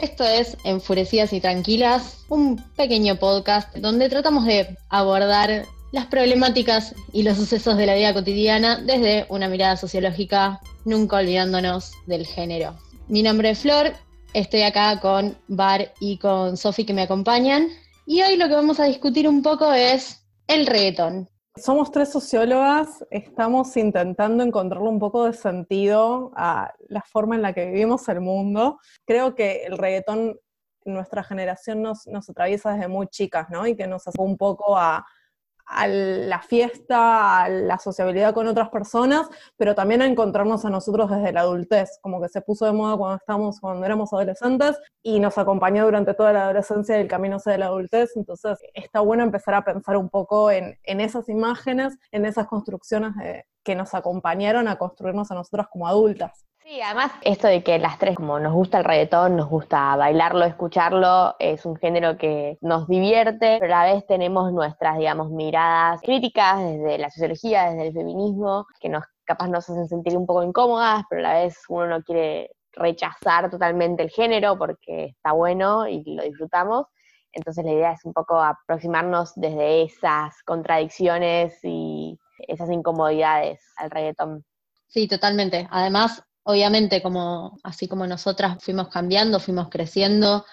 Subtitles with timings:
[0.00, 7.22] Esto es Enfurecidas y Tranquilas, un pequeño podcast donde tratamos de abordar las problemáticas y
[7.22, 12.76] los sucesos de la vida cotidiana desde una mirada sociológica, nunca olvidándonos del género.
[13.08, 13.92] Mi nombre es Flor,
[14.32, 17.68] estoy acá con Bar y con Sofi que me acompañan
[18.10, 21.28] y hoy lo que vamos a discutir un poco es el reggaetón.
[21.54, 27.52] Somos tres sociólogas, estamos intentando encontrarle un poco de sentido a la forma en la
[27.52, 28.80] que vivimos el mundo.
[29.06, 30.40] Creo que el reggaetón
[30.84, 33.64] nuestra generación nos, nos atraviesa desde muy chicas, ¿no?
[33.64, 35.06] Y que nos hace un poco a,
[35.70, 41.10] a la fiesta, a la sociabilidad con otras personas, pero también a encontrarnos a nosotros
[41.10, 45.20] desde la adultez, como que se puso de moda cuando estábamos, cuando éramos adolescentes y
[45.20, 49.22] nos acompañó durante toda la adolescencia y el camino hacia la adultez, entonces está bueno
[49.22, 53.14] empezar a pensar un poco en, esas imágenes, en esas construcciones
[53.62, 56.44] que nos acompañaron a construirnos a nosotras como adultas.
[56.70, 60.44] Sí, además esto de que las tres, como nos gusta el reggaetón, nos gusta bailarlo,
[60.44, 66.00] escucharlo, es un género que nos divierte, pero a la vez tenemos nuestras, digamos, miradas
[66.00, 70.44] críticas desde la sociología, desde el feminismo, que nos capaz nos hacen sentir un poco
[70.44, 75.88] incómodas, pero a la vez uno no quiere rechazar totalmente el género porque está bueno
[75.88, 76.86] y lo disfrutamos.
[77.32, 82.16] Entonces la idea es un poco aproximarnos desde esas contradicciones y
[82.46, 84.44] esas incomodidades al reggaetón.
[84.86, 85.68] Sí, totalmente.
[85.70, 90.44] Además, obviamente, como, así como nosotras fuimos cambiando, fuimos creciendo,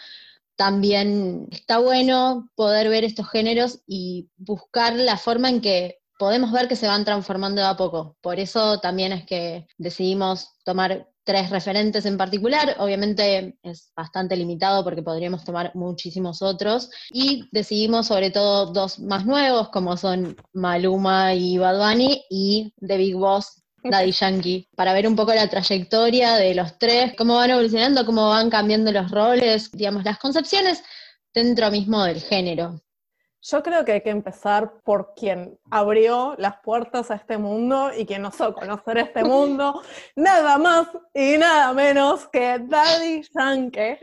[0.55, 6.67] también está bueno poder ver estos géneros y buscar la forma en que podemos ver
[6.67, 8.17] que se van transformando de a poco.
[8.21, 12.75] Por eso también es que decidimos tomar tres referentes en particular.
[12.79, 16.89] Obviamente es bastante limitado porque podríamos tomar muchísimos otros.
[17.11, 22.97] Y decidimos sobre todo dos más nuevos, como son Maluma y Bad Bunny, y The
[22.97, 27.49] Big Boss Daddy Yankee, para ver un poco la trayectoria de los tres, cómo van
[27.51, 30.83] evolucionando, cómo van cambiando los roles, digamos, las concepciones
[31.33, 32.81] dentro mismo del género.
[33.41, 38.05] Yo creo que hay que empezar por quien abrió las puertas a este mundo y
[38.05, 39.81] quien nos hizo conocer este mundo,
[40.15, 43.99] nada más y nada menos que Daddy Yankee,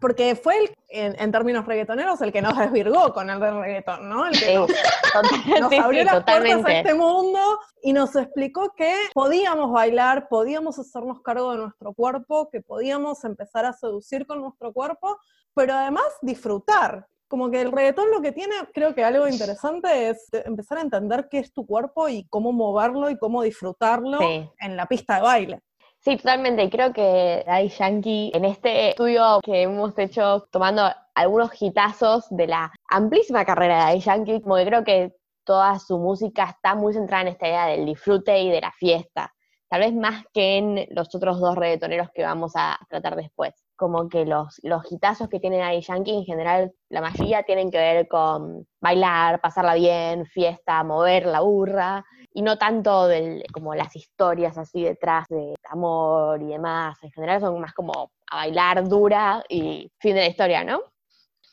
[0.00, 0.58] porque fue
[0.88, 4.26] el, en, términos reggaetoneros el que nos desvirgó con el del reggaetón, ¿no?
[4.26, 7.40] El que nos, abrió las puertas a este mundo
[7.82, 13.64] y nos explicó que podíamos bailar, podíamos hacernos cargo de nuestro cuerpo, que podíamos empezar
[13.64, 15.18] a seducir con nuestro cuerpo,
[15.54, 17.06] pero además disfrutar.
[17.28, 21.26] Como que el reggaetón lo que tiene, creo que algo interesante es empezar a entender
[21.28, 24.20] qué es tu cuerpo y cómo moverlo y cómo disfrutarlo
[24.60, 25.60] en la pista de baile.
[26.06, 26.70] Sí, totalmente.
[26.70, 32.72] Creo que Daddy Yankee, en este estudio que hemos hecho tomando algunos hitazos de la
[32.88, 37.22] amplísima carrera de Daddy Yankee, como que creo que toda su música está muy centrada
[37.22, 39.34] en esta idea del disfrute y de la fiesta.
[39.68, 43.54] Tal vez más que en los otros dos reggaetoneros que vamos a tratar después.
[43.74, 44.84] Como que los, los
[45.28, 50.24] que tiene Daddy Yankee en general, la mayoría tienen que ver con bailar, pasarla bien,
[50.26, 52.04] fiesta, mover la burra
[52.36, 56.98] y no tanto del, como las historias así detrás de amor y demás.
[57.00, 60.82] En general son más como a bailar dura y fin de la historia, ¿no?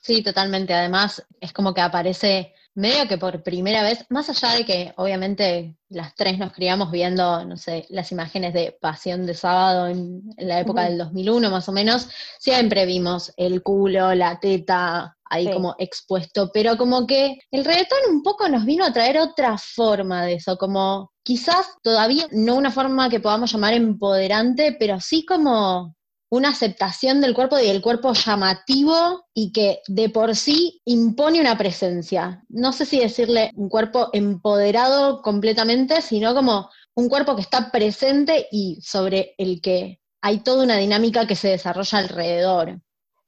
[0.01, 0.73] Sí, totalmente.
[0.73, 5.77] Además, es como que aparece medio que por primera vez, más allá de que obviamente
[5.87, 10.59] las tres nos criamos viendo, no sé, las imágenes de Pasión de Sábado en, la
[10.59, 16.51] época del 2001 más o menos, siempre vimos el culo, la teta, ahí como expuesto,
[16.53, 20.57] pero como que el reggaetón un poco nos vino a traer otra forma de eso,
[20.57, 25.95] como quizás todavía no una forma que podamos llamar empoderante, pero sí como
[26.29, 31.57] una aceptación del cuerpo y del cuerpo llamativo y que de por sí impone una
[31.57, 32.43] presencia.
[32.49, 38.47] No sé si decirle un cuerpo empoderado completamente, sino como un cuerpo que está presente
[38.51, 42.79] y sobre el que hay toda una dinámica que se desarrolla alrededor.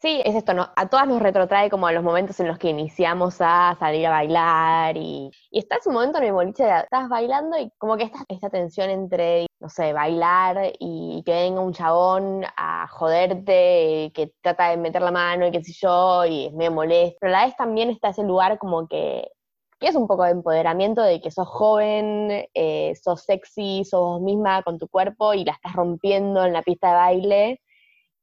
[0.05, 0.67] Sí, es esto, ¿no?
[0.75, 4.11] a todas nos retrotrae como a los momentos en los que iniciamos a salir a
[4.11, 8.19] bailar y, y estás un momento en el boliche, estás bailando y como que está
[8.27, 14.69] esta tensión entre, no sé, bailar y que venga un chabón a joderte, que trata
[14.69, 17.45] de meter la mano y qué sé yo, y es medio molesto, pero a la
[17.47, 19.27] vez también está ese lugar como que
[19.79, 24.21] que es un poco de empoderamiento de que sos joven, eh, sos sexy, sos vos
[24.21, 27.61] misma con tu cuerpo y la estás rompiendo en la pista de baile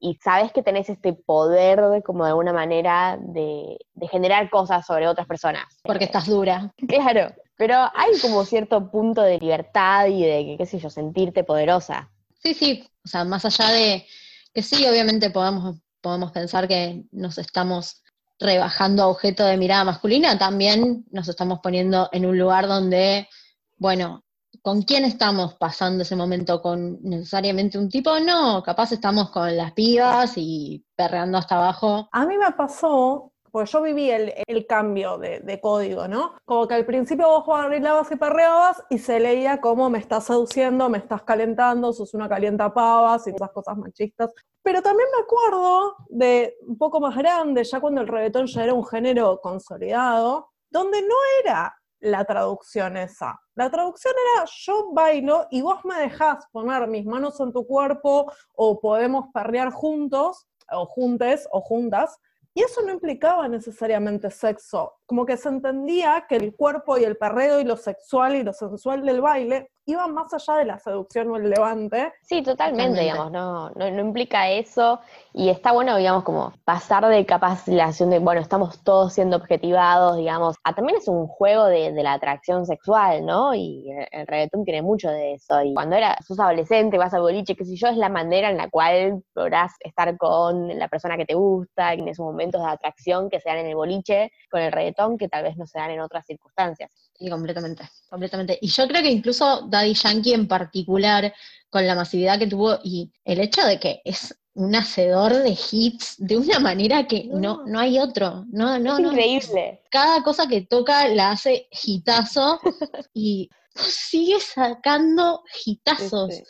[0.02, 3.78] y sabes que tenés este poder como de alguna manera de,
[4.10, 5.64] generar cosas sobre otras personas.
[5.84, 6.74] Porque estás dura.
[6.88, 12.10] Claro, pero hay como cierto punto de libertad y de, qué sé yo, sentirte poderosa.
[12.42, 14.04] Sí, sí, o sea, más allá de
[14.52, 18.02] que sí, obviamente podemos, podemos pensar que nos estamos
[18.40, 23.28] rebajando a objeto de mirada masculina, también nos estamos poniendo en un lugar donde,
[23.76, 24.24] bueno,
[24.60, 26.60] ¿con quién estamos pasando ese momento?
[26.60, 28.18] ¿Con necesariamente un tipo?
[28.20, 32.08] No, capaz estamos con las pibas y perreando hasta abajo.
[32.12, 36.32] A mí me pasó porque yo viví el, cambio de, código, ¿no?
[36.46, 40.88] Como que al principio vos bailabas y perreabas y se leía como me estás seduciendo,
[40.88, 44.32] me estás calentando, sos una calienta pavas y esas cosas machistas.
[44.62, 48.72] Pero también me acuerdo de un poco más grande, ya cuando el reggaetón ya era
[48.72, 51.14] un género consolidado, donde no
[51.44, 53.40] era la traducción esa.
[53.54, 58.30] La traducción era yo bailo y vos me dejás poner mis manos en tu cuerpo
[58.54, 62.18] o podemos perrear juntos o juntes o juntas
[62.54, 67.16] y eso no implicaba necesariamente sexo, como que se entendía que el cuerpo y el
[67.16, 71.30] perreo y lo sexual y lo sensual del baile iban más allá de la seducción
[71.30, 72.12] o el levante.
[72.22, 75.00] Sí, totalmente, digamos, no, no, implica eso.
[75.32, 80.56] Y está bueno, digamos, como pasar de capacidad de, bueno, estamos todos siendo objetivados, digamos,
[80.64, 83.54] a también es un juego de, la atracción sexual, ¿no?
[83.54, 85.62] Y el, reggaetón tiene mucho de eso.
[85.62, 88.56] Y cuando era, sos adolescente, vas al boliche, qué sé yo, es la manera en
[88.56, 93.30] la cual lográs estar con la persona que te gusta, en esos momentos de atracción
[93.30, 95.90] que se dan en el boliche, con el reggaetón que tal vez no se dan
[95.90, 96.90] en otras circunstancias.
[97.22, 98.58] Sí, completamente, completamente.
[98.60, 101.32] Y yo creo que incluso Daddy Yankee en particular,
[101.70, 106.16] con la masividad que tuvo y el hecho de que es un hacedor de hits
[106.18, 108.44] de una manera que no, no hay otro.
[108.50, 109.82] No, no, es increíble.
[109.88, 112.58] Cada cosa que toca la hace hitazo
[113.14, 116.42] y sigue sacando hitazos.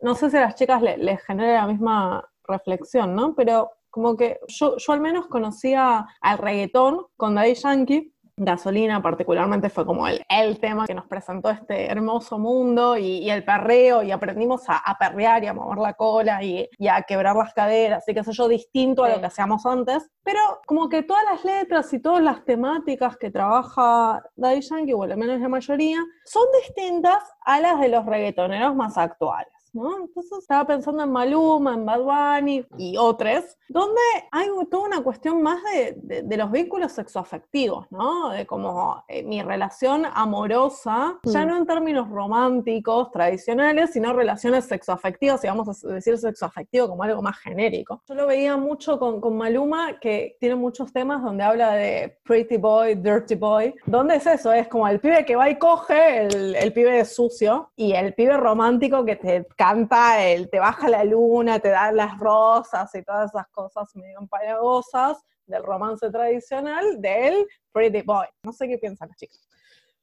[0.00, 3.34] No sé si a las chicas les, les genera la misma reflexión, ¿no?
[3.34, 9.68] Pero como que yo, yo al menos conocía al reggaetón con Daddy Yankee, Gasolina particularmente
[9.68, 14.10] fue como el, el, tema que nos presentó este hermoso mundo y, el perreo y
[14.10, 18.24] aprendimos a, perrear y a mover la cola y, a quebrar las caderas y qué
[18.24, 20.10] sé yo, distinto a lo que hacíamos antes.
[20.24, 25.02] Pero como que todas las letras y todas las temáticas que trabaja Daddy Yankee, o
[25.02, 29.59] al menos la mayoría, son distintas a las de los reggaetoneros más actuales.
[29.72, 32.00] Entonces estaba pensando en Maluma, en Bad
[32.40, 34.00] Bunny y otros, donde
[34.32, 35.62] hay toda una cuestión más
[36.02, 38.30] de, los vínculos sexoafectivos, ¿no?
[38.30, 41.48] De como eh, mi relación amorosa, ya mm.
[41.48, 47.22] no en términos románticos, tradicionales, sino relaciones sexoafectivas, y vamos a decir sexoafectivo como algo
[47.22, 48.02] más genérico.
[48.08, 52.94] Yo lo veía mucho con, Maluma, que tiene muchos temas donde habla de pretty boy,
[52.94, 56.72] dirty boy, donde es eso, es como el pibe que va y coge, el, el
[56.72, 61.68] pibe sucio, y el pibe romántico que te canta el te baja la luna, te
[61.68, 68.24] da las rosas y todas esas cosas medio empalagosas del romance tradicional del Pretty Boy.
[68.42, 69.38] No sé qué piensan las chicas.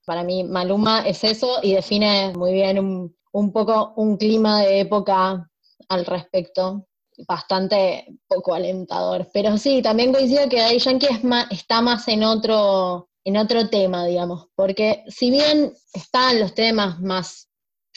[0.05, 2.77] Para mí, Maluma es eso y define muy bien
[3.31, 5.49] un, poco un clima de época
[5.89, 6.85] al respecto,
[7.27, 9.27] bastante poco alentador.
[9.33, 11.07] Pero sí, también coincido que Daddy Yankee
[11.49, 17.46] está más en otro, en otro tema, digamos, porque si bien están los temas más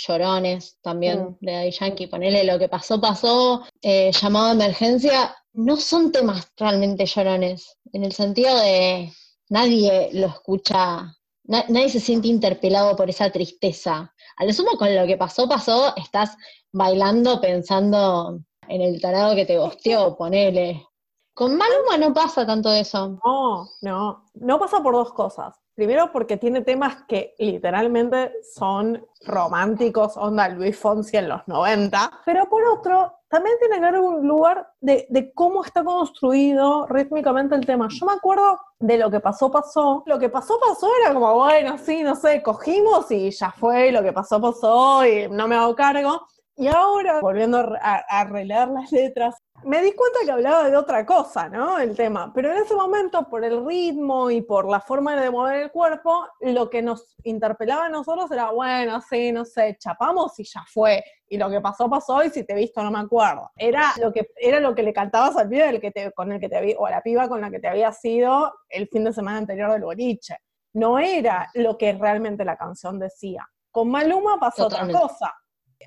[0.07, 1.37] llorones también mm.
[1.41, 6.51] de Daddy Yankee, ponele lo que pasó, pasó, eh, llamado a emergencia, no son temas
[6.57, 9.13] realmente llorones, en el sentido de
[9.49, 14.15] nadie lo escucha, nadie se siente interpelado por esa tristeza.
[14.37, 16.37] A lo sumo con lo que pasó, pasó, estás
[16.73, 20.87] bailando pensando en el tarado que te gosteó, ponele.
[21.35, 23.19] Con Maluma no pasa tanto eso.
[23.25, 25.57] No, no, no pasa por dos cosas.
[25.81, 32.51] Primero porque tiene temas que literalmente son románticos, onda Luis Fonsi en los 90, pero
[32.51, 37.65] por otro, también tiene que haber un lugar de, de, cómo está construido rítmicamente el
[37.65, 37.89] tema.
[37.89, 40.03] Yo me acuerdo de lo que pasó, pasó.
[40.05, 44.03] Lo que pasó, pasó era como, bueno, sí, no sé, cogimos y ya fue, lo
[44.03, 46.27] que pasó, pasó y no me hago cargo.
[46.57, 51.05] Y ahora, volviendo a, a releer las letras, me di cuenta que hablaba de otra
[51.05, 51.79] cosa, ¿no?
[51.79, 52.33] El tema.
[52.35, 56.27] Pero en ese momento, por el ritmo y por la forma de mover el cuerpo,
[56.41, 61.03] lo que nos interpelaba a nosotros era, bueno, sí, no sé, chapamos y ya fue.
[61.29, 63.51] Y lo que pasó, pasó, y si te he visto no me acuerdo.
[63.57, 66.41] Era lo que, era lo que le cantabas al pibe del que te, con el
[66.41, 69.05] que te había, o a la piba con la que te había sido el fin
[69.05, 70.37] de semana anterior del boliche.
[70.73, 73.47] No era lo que realmente la canción decía.
[73.71, 75.35] Con Maluma pasó otra cosa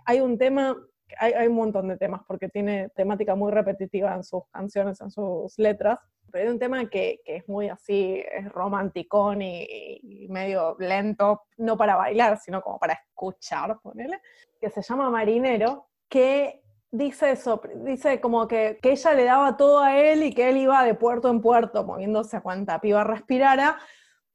[0.05, 0.75] hay un tema,
[1.17, 5.57] hay, un montón de temas porque tiene temática muy repetitiva en sus canciones, en sus
[5.57, 5.99] letras,
[6.31, 11.95] pero hay un tema que, es muy así, es romanticón y, medio lento, no para
[11.95, 14.19] bailar, sino como para escuchar, ponele,
[14.59, 19.79] que se llama Marinero, que dice eso, dice como que, que, ella le daba todo
[19.79, 23.77] a él y que él iba de puerto en puerto, moviéndose a cuanta piba respirara,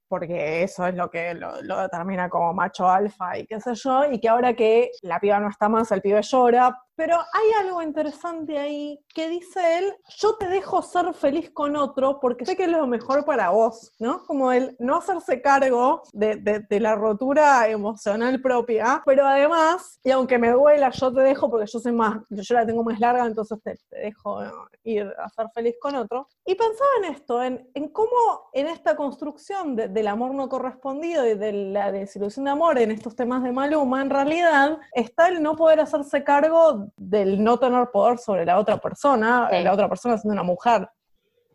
[0.08, 4.18] porque eso es lo que lo, determina como macho alfa y qué sé yo, y
[4.20, 8.58] que ahora que la piba no está más, el pibe llora, Pero hay algo interesante
[8.58, 12.70] ahí que dice él, yo te dejo ser feliz con otro porque sé que es
[12.70, 14.26] lo mejor para vos, ¿no?
[14.26, 20.50] Como el no hacerse cargo de, la rotura emocional propia, pero además, y aunque me
[20.50, 23.78] duela, yo te dejo porque yo soy más, yo la tengo más larga, entonces te,
[23.90, 24.40] dejo
[24.82, 26.26] ir a ser feliz con otro.
[26.44, 31.34] Y pensaba en esto, en, en cómo en esta construcción del amor no correspondido y
[31.38, 35.54] de la desilusión de amor en estos temas de Maluma, en realidad está el no
[35.54, 40.32] poder hacerse cargo del no tener poder sobre la otra persona, la otra persona siendo
[40.32, 40.88] una mujer.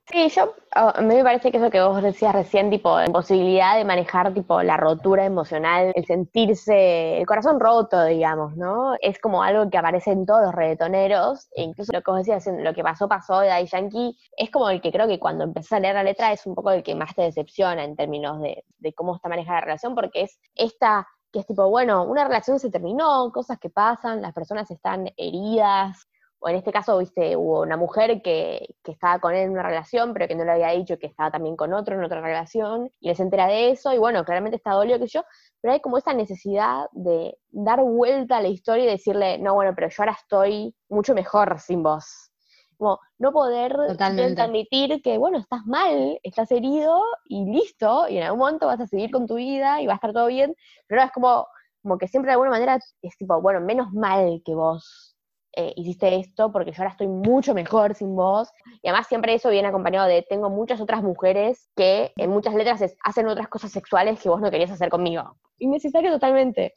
[0.06, 3.78] Sí, yo, a mí me parece que eso que vos decías recién, tipo, la posibilidad
[3.78, 8.96] de manejar, tipo, la rotura emocional, el sentirse, el corazón roto, digamos, ¿no?
[9.00, 12.46] Es como algo que aparece en todos los reggaetoneros, e incluso lo que vos decías,
[12.48, 15.74] lo que pasó, pasó de Daddy Yankee, es como el que creo que cuando empezás
[15.74, 18.66] a leer la letra es un poco el que más te decepciona en términos de,
[18.80, 22.60] de cómo está manejada la relación, porque es esta que es tipo, bueno, una relación
[22.60, 27.62] se terminó, cosas que pasan, las personas están heridas, o en este caso, viste, hubo
[27.62, 30.70] una mujer que, que, estaba con él en una relación, pero que no le había
[30.70, 33.94] dicho que estaba también con otro en otra relación, y él se entera de eso,
[33.94, 35.24] y bueno, claramente está dolido que yo,
[35.62, 39.72] pero hay como esa necesidad de dar vuelta a la historia y decirle, no, bueno,
[39.74, 42.33] pero yo ahora estoy mucho mejor sin vos.
[42.84, 48.40] Como no poder admitir que, bueno, estás mal, estás herido y listo, y en algún
[48.40, 50.54] momento vas a seguir con tu vida y va a estar todo bien,
[50.86, 51.48] pero es como,
[51.82, 55.16] como que siempre de alguna manera es tipo, bueno, menos mal que vos
[55.56, 58.50] eh, hiciste esto porque yo ahora estoy mucho mejor sin vos.
[58.82, 62.82] Y además siempre eso viene acompañado de tengo muchas otras mujeres que en muchas letras
[63.02, 65.38] hacen otras cosas sexuales que vos no querías hacer conmigo.
[65.60, 66.74] Innecesario totalmente.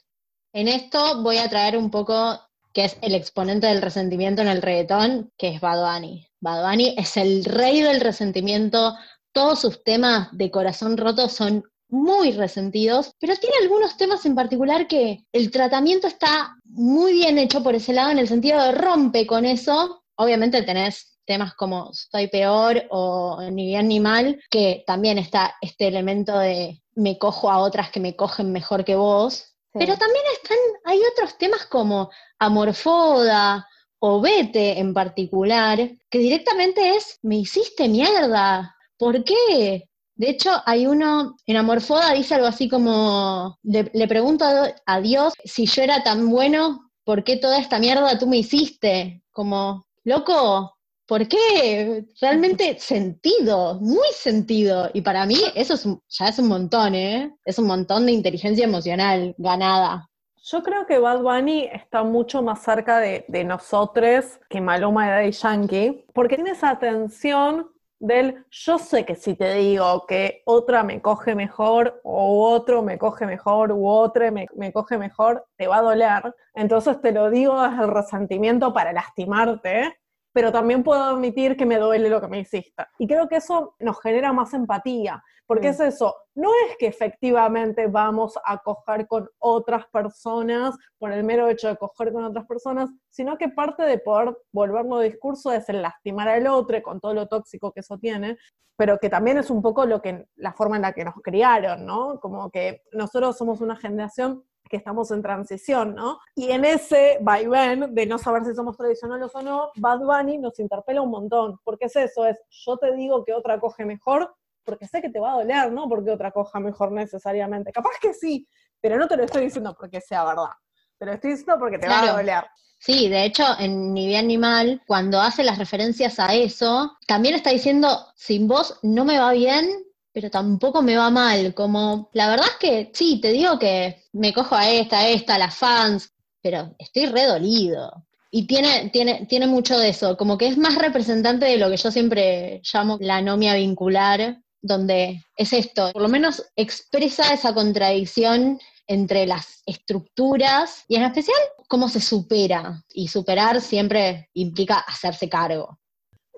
[0.53, 2.39] En esto voy a traer un poco
[2.77, 6.29] que es el exponente del resentimiento en el reggaetón, que es Bad Bunny.
[6.43, 8.95] Bad Bunny es el rey del resentimiento,
[9.33, 14.87] todos sus temas de corazón roto son muy resentidos, pero tiene algunos temas en particular
[14.87, 19.27] que el tratamiento está muy bien hecho por ese lado, en el sentido de rompe
[19.27, 20.05] con eso.
[20.17, 25.89] Obviamente tenés temas como Soy peor o Ni bien ni mal, que también está este
[25.89, 30.59] elemento de me cojo a otras que me cogen mejor que vos, pero también están,
[30.85, 33.67] hay otros temas como Amorfoda
[33.99, 35.79] o Vete en particular,
[36.11, 39.89] que directamente es, me hiciste mierda, ¿por qué?
[40.15, 44.45] De hecho, hay uno, en Amorfoda dice algo así como, le, pregunto
[44.87, 49.23] a Dios si yo era tan bueno, ¿por qué toda esta mierda tú me hiciste?
[49.31, 50.76] Como, loco,
[51.07, 52.05] ¿Por qué?
[52.21, 54.91] Realmente sentido, muy sentido.
[54.93, 57.33] Y para mí eso es, ya es un montón, ¿eh?
[57.45, 60.09] Es un montón de inteligencia emocional ganada.
[60.43, 65.33] Yo creo que Bad Bunny está mucho más cerca de, nosotros que Maluma de Daddy
[65.33, 71.01] Yankee, porque tiene esa atención del yo sé que si te digo que otra me
[71.01, 75.79] coge mejor o otro me coge mejor u otra me, me, coge mejor, te va
[75.79, 76.35] a doler.
[76.55, 79.97] Entonces te lo digo desde el resentimiento para lastimarte
[80.37, 82.85] pero también puedo admitir que me duele lo que me hiciste.
[82.99, 87.87] Y creo que eso nos genera más empatía, porque es eso, no es que efectivamente
[87.87, 92.91] vamos a coger con otras personas por el mero hecho de coger con otras personas,
[93.09, 97.29] sino que parte de poder volverlo discurso es el lastimar al otro con todo lo
[97.29, 98.37] tóxico que eso tiene,
[98.77, 101.87] pero que también es un poco lo que la forma en la que nos criaron,
[101.87, 102.21] ¿no?
[102.21, 106.19] Como que nosotros somos una generación que estamos en transición, ¿no?
[106.35, 110.59] Y en ese vaivén de no saber si somos tradicionales o no, Bad Bunny nos
[110.59, 114.87] interpela un montón, porque es eso, es yo te digo que otra coge mejor, porque
[114.87, 115.89] sé que te va a doler, ¿no?
[115.89, 117.73] Porque otra coja mejor necesariamente.
[117.73, 118.47] Capaz que sí,
[118.81, 120.51] pero no te lo estoy diciendo porque sea verdad.
[120.99, 122.45] Te lo estoy diciendo porque te va a doler.
[122.79, 127.35] Sí, de hecho, en Ni bien ni mal, cuando hace las referencias a eso, también
[127.35, 129.86] está diciendo, sin vos no me va bien,
[130.17, 131.53] pero tampoco me va mal.
[131.53, 135.35] Como, la verdad es que sí, te digo que me cojo a esta, a esta,
[135.35, 137.93] a las fans, pero estoy redolido.
[138.31, 141.77] Y tiene, tiene, tiene mucho de eso, como que es más representante de lo que
[141.77, 148.59] yo siempre llamo la anomia vincular, donde es esto, por lo menos expresa esa contradicción
[148.87, 151.37] entre las estructuras y en especial
[151.69, 152.83] cómo se supera.
[152.95, 155.79] Y superar siempre implica hacerse cargo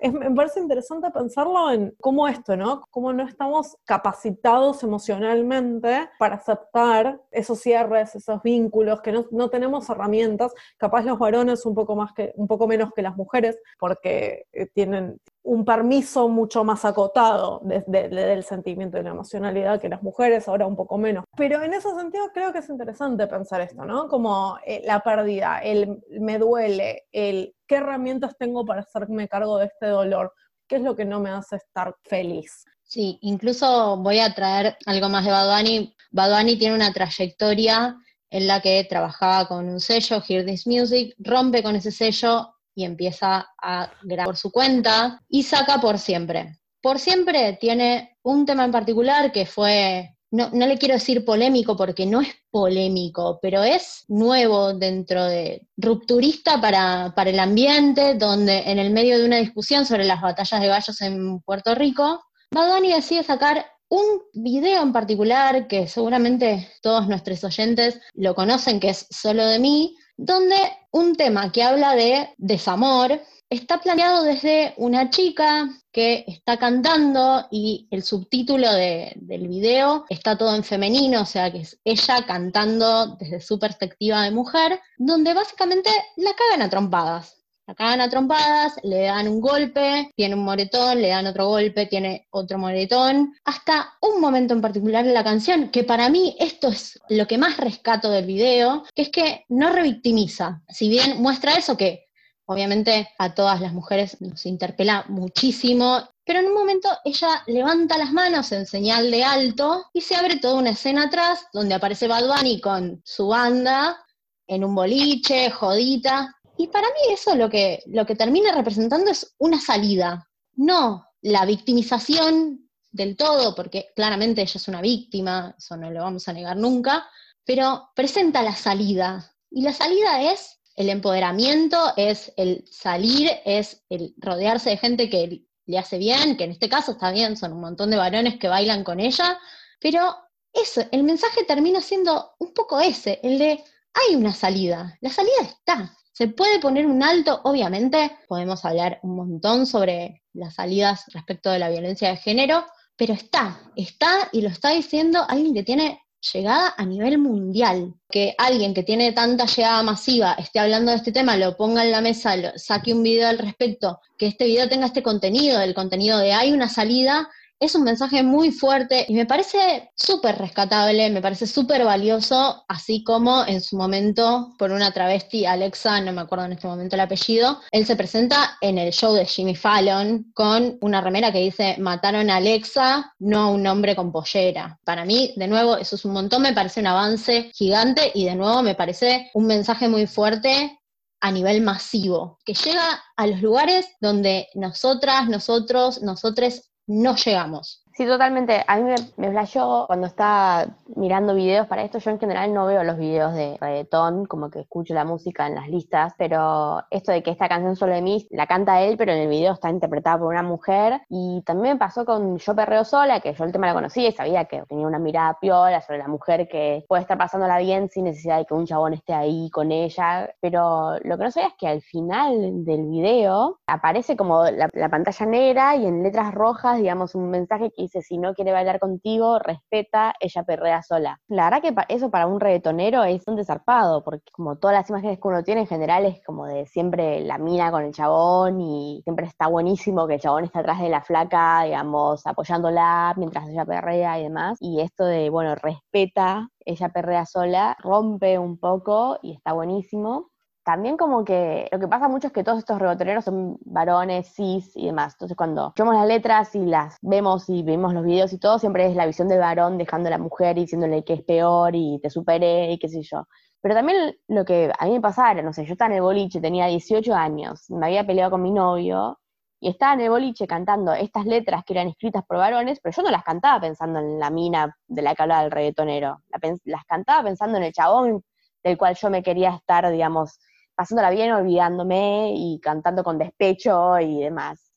[0.01, 2.81] me parece interesante pensarlo en cómo esto, ¿no?
[2.89, 10.53] Cómo no estamos capacitados emocionalmente para aceptar esos cierres, esos vínculos, que no, tenemos herramientas,
[10.77, 14.67] capaz los varones un poco más que, un poco menos que las mujeres, porque eh,
[14.67, 20.47] tienen un permiso mucho más acotado desde del sentimiento y la emocionalidad que las mujeres,
[20.47, 21.25] ahora un poco menos.
[21.35, 24.07] Pero en ese sentido creo que es interesante pensar esto, ¿no?
[24.07, 29.65] Como eh, la pérdida, el me duele, el qué herramientas tengo para hacerme cargo de
[29.65, 30.33] este dolor,
[30.67, 32.63] qué es lo que no me hace estar feliz.
[32.83, 35.95] Sí, incluso voy a traer algo más de Bad Bunny.
[36.11, 37.97] Bad Bunny tiene una trayectoria
[38.29, 42.85] en la que trabajaba con un sello, Hear This Music, rompe con ese sello y
[42.85, 46.59] empieza a grabar por su cuenta y saca Por Siempre.
[46.81, 52.05] Por Siempre tiene un tema en particular que fue, no, le quiero decir polémico porque
[52.05, 58.79] no es polémico, pero es nuevo dentro de, rupturista para, para el ambiente, donde en
[58.79, 63.23] el medio de una discusión sobre las batallas de gallos en Puerto Rico, Bad decide
[63.23, 69.45] sacar un video en particular que seguramente todos nuestros oyentes lo conocen, que es Solo
[69.45, 70.57] de mí, donde
[70.91, 77.87] un tema que habla de desamor está planeado desde una chica que está cantando y
[77.89, 83.39] el subtítulo del video está todo en femenino, o sea que es ella cantando desde
[83.39, 87.38] su perspectiva de mujer, donde básicamente la cagan a trompadas.
[87.69, 91.85] La cagan a trompadas, le dan un golpe, tiene un moretón, le dan otro golpe,
[91.85, 96.69] tiene otro moretón, hasta un momento en particular de la canción, que para mí esto
[96.69, 100.63] es lo que más rescato del video, que es que no revictimiza.
[100.67, 102.07] Si bien muestra eso que
[102.45, 108.11] obviamente a todas las mujeres nos interpela muchísimo, pero en un momento ella levanta las
[108.11, 112.35] manos en señal de alto y se abre toda una escena atrás donde aparece Bad
[112.35, 114.03] Bunny con su banda
[114.47, 119.33] en un boliche, jodita, y para mí eso lo que, lo que termina representando es
[119.37, 125.89] una salida, no la victimización del todo, porque claramente ella es una víctima, eso no
[125.89, 127.09] lo vamos a negar nunca,
[127.45, 129.33] pero presenta la salida.
[129.49, 135.45] Y la salida es el empoderamiento, es el salir, es el rodearse de gente que
[135.65, 138.49] le hace bien, que en este caso está bien, son un montón de varones que
[138.49, 139.39] bailan con ella,
[139.79, 140.13] pero
[140.51, 143.63] eso, el mensaje termina siendo un poco ese, el de
[143.93, 149.15] hay una salida, la salida está, se puede poner un alto, obviamente, podemos hablar un
[149.15, 152.65] montón sobre las salidas respecto de la violencia de género,
[152.97, 156.01] pero está, está y lo está diciendo alguien que tiene
[156.33, 157.93] llegada a nivel mundial.
[158.11, 161.91] Que alguien que tiene tanta llegada masiva esté hablando de este tema, lo ponga en
[161.91, 165.73] la mesa, lo, saque un video al respecto, que este video tenga este contenido, el
[165.73, 171.09] contenido de hay una salida, es un mensaje muy fuerte y me parece súper rescatable,
[171.09, 176.21] me parece súper valioso, así como en su momento por una travesti, Alexa, no me
[176.21, 180.31] acuerdo en este momento el apellido, él se presenta en el show de Jimmy Fallon
[180.33, 184.79] con una remera que dice, mataron a Alexa, no a un hombre con pollera.
[184.85, 188.35] Para mí, de nuevo, eso es un montón, me parece un avance gigante y de
[188.35, 190.79] nuevo me parece un mensaje muy fuerte
[191.21, 197.83] a nivel masivo, que llega a los lugares donde nosotras, nosotros, nosotres no llegamos.
[197.99, 198.63] Sí, totalmente.
[198.65, 201.99] A mí me, me flashó cuando estaba mirando videos para esto.
[201.99, 205.55] Yo en general no veo los videos de reggaetón, como que escucho la música en
[205.55, 209.11] las listas, pero esto de que esta canción solo de mí la canta él, pero
[209.11, 211.01] en el video está interpretada por una mujer.
[211.09, 214.13] Y también me pasó con Yo Perreo Sola, que yo el tema la conocía y
[214.13, 218.05] sabía que tenía una mirada piola sobre la mujer que puede estar pasándola bien sin
[218.05, 220.33] necesidad de que un chabón esté ahí con ella.
[220.39, 224.87] Pero lo que no sabía es que al final del video aparece como la, la
[224.87, 228.79] pantalla negra y en letras rojas, digamos, un mensaje que dice, si no quiere bailar
[228.79, 231.19] contigo, respeta, ella perrea sola.
[231.27, 235.19] La verdad que eso para un reggaetonero es un desarpado, porque como todas las imágenes
[235.19, 239.01] que uno tiene en general es como de siempre la mina con el chabón y
[239.03, 243.65] siempre está buenísimo que el chabón está atrás de la flaca, digamos, apoyándola mientras ella
[243.65, 244.57] perrea y demás.
[244.61, 250.29] Y esto de, bueno, respeta, ella perrea sola, rompe un poco y está buenísimo
[250.69, 254.71] también como que lo que pasa mucho es que todos estos rebotoneros son varones, cis
[254.75, 255.13] y demás.
[255.13, 258.85] Entonces cuando vemos las letras y las vemos y vemos los videos y todo, siempre
[258.85, 261.99] es la visión del varón dejando a la mujer y diciéndole que es peor y
[262.03, 263.27] te superé y qué sé yo.
[263.61, 266.39] Pero también lo que a mí me pasaba no sé, yo estaba en el boliche,
[266.39, 269.17] tenía 18 años, me había peleado con mi novio
[269.59, 273.01] y estaba en el boliche cantando estas letras que eran escritas por varones, pero yo
[273.01, 276.21] no las cantaba pensando en la mina de la que hablaba el reggaetonero,
[276.65, 278.23] las cantaba pensando en el chabón
[278.63, 280.39] del cual yo me quería estar, digamos,
[280.79, 284.71] pasándola bien, olvidándome y cantando con despecho y demás.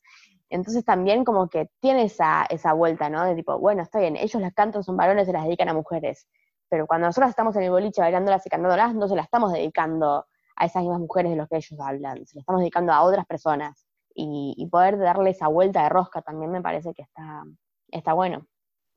[0.49, 3.23] Entonces también como que tiene esa, esa vuelta, ¿no?
[3.23, 6.27] De tipo, bueno, está bien, ellos las cantan, son varones, se las dedican a mujeres,
[6.67, 10.25] pero cuando nosotros estamos en el boliche bailándolas y cantándolas, no se las estamos dedicando
[10.57, 13.25] a esas mismas mujeres de los que ellos hablan, se las estamos dedicando a otras
[13.25, 13.87] personas.
[14.13, 17.43] Y, y poder darle esa vuelta de rosca también me parece que está,
[17.87, 18.45] está bueno.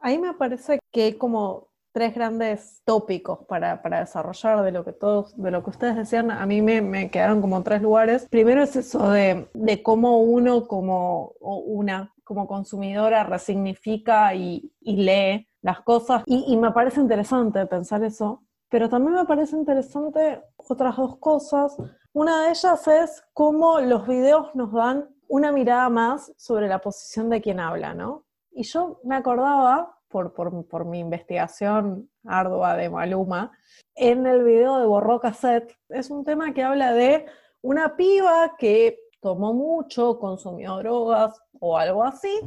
[0.00, 5.50] Ahí me parece que como tres grandes tópicos para, desarrollar de lo que todos, de
[5.50, 8.28] lo que ustedes decían, a mí me, quedaron como tres lugares.
[8.28, 9.48] Primero es eso de,
[9.82, 17.00] cómo uno como una como consumidora resignifica y, lee las cosas y, y me parece
[17.00, 21.78] interesante pensar eso, pero también me parece interesante otras dos cosas.
[22.12, 27.30] Una de ellas es cómo los videos nos dan una mirada más sobre la posición
[27.30, 28.26] de quien habla, ¿no?
[28.50, 33.52] Y yo me acordaba por, mi investigación ardua de Maluma,
[33.94, 35.76] en el video de Borró Cassette.
[35.88, 37.26] Es un tema que habla de
[37.62, 42.40] una piba que tomó mucho, consumió drogas o algo así,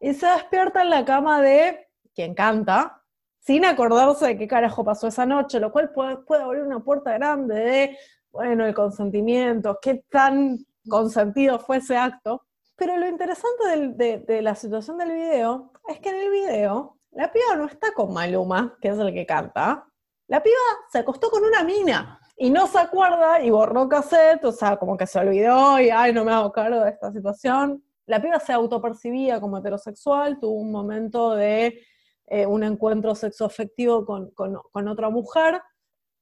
[0.00, 3.02] y se despierta en la cama de quien canta,
[3.40, 7.54] sin acordarse de qué carajo pasó esa noche, lo cual puede, abrir una puerta grande
[7.54, 7.98] de,
[8.30, 12.44] bueno, el consentimiento, qué tan consentido fue ese acto.
[12.76, 17.56] Pero lo interesante de, la situación del video es que en el video la piba
[17.56, 19.86] no está con Maluma, que es el que canta.
[20.28, 20.56] La piba
[20.90, 24.96] se acostó con una mina y no se acuerda y borró cassette, o sea, como
[24.96, 27.84] que se olvidó y, ay, no me hago cargo de esta situación.
[28.06, 31.82] La piba se autopercibía como heterosexual, tuvo un momento de
[32.26, 35.60] eh, un encuentro sexoafectivo con, con, otra mujer.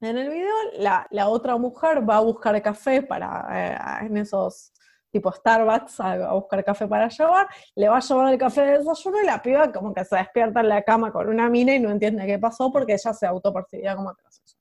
[0.00, 3.46] En el video, la, la, otra mujer va a buscar café para,
[4.02, 4.72] eh, en esos
[5.10, 9.22] tipo Starbucks a, buscar café para llevar, le va a llevar el café de desayuno
[9.22, 11.90] y la piba como que se despierta en la cama con una mina y no
[11.90, 14.59] entiende qué pasó porque ella se autopercibía como heterosexual.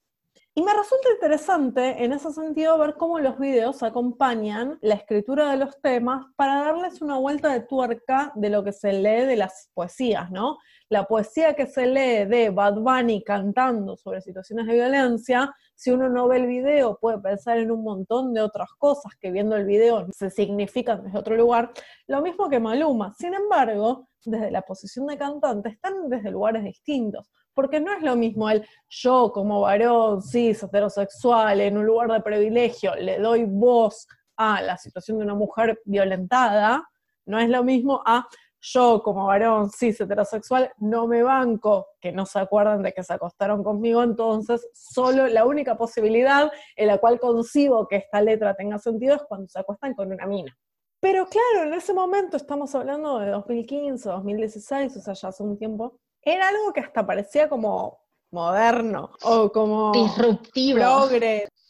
[0.55, 5.57] Y me resulta interesante en ese sentido ver cómo los videos acompañan la escritura de
[5.57, 9.69] los temas para darles una vuelta de tuerca de lo que se lee de las
[9.73, 10.57] poesías, ¿no?
[10.89, 16.09] La poesía que se lee de Bad Bunny cantando sobre situaciones de violencia, si uno
[16.09, 19.65] no ve el video puede pensar en un montón de otras cosas que viendo el
[19.65, 21.71] video se significan desde otro lugar,
[22.07, 23.13] lo mismo que Maluma.
[23.13, 27.29] Sin embargo, desde la posición de cantante están desde lugares distintos
[27.59, 32.21] porque no es lo mismo el yo como varón cis, heterosexual, en un lugar de
[32.21, 36.89] privilegio, le doy voz a la situación de una mujer violentada,
[37.25, 38.25] no es lo mismo a
[38.61, 43.11] yo como varón cis, heterosexual, no me banco, que no se acuerdan de que se
[43.11, 48.79] acostaron conmigo, entonces solo la única posibilidad en la cual concibo que esta letra tenga
[48.79, 50.57] sentido es cuando se acuestan con una mina.
[51.01, 55.57] Pero claro, en ese momento estamos hablando de 2015, 2016, o sea, ya hace un
[55.57, 57.99] tiempo, era algo que hasta parecía como
[58.31, 60.81] moderno o como disruptivo.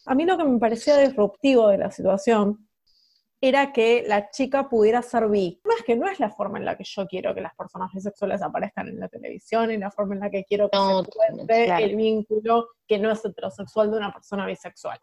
[0.06, 2.68] A mí lo que me parecía disruptivo de la situación
[3.42, 5.62] era que la chica pudiera ser bi.
[5.64, 8.42] Más que no es la forma en la que yo quiero que las personas bisexuales
[8.42, 11.96] aparezcan en la televisión, y la forma en la que quiero que se cuente el
[11.96, 15.00] vínculo que no es heterosexual de una persona bisexual.